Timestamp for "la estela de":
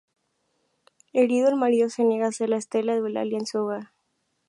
2.49-2.97